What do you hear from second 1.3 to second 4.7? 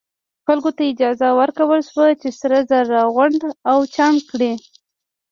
ورکړل شوه چې سره زر راغونډ او چاڼ کړي.